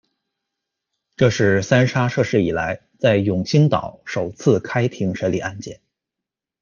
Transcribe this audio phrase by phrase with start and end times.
[1.15, 5.79] 这是三沙设市以来，在永兴岛首次开庭审理案件。